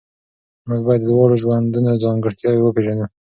موږ 0.67 0.81
باید 0.87 1.01
د 1.03 1.07
دواړو 1.11 1.39
ژوندونو 1.43 2.01
ځانګړتیاوې 2.03 2.61
وپېژنو. 2.63 3.05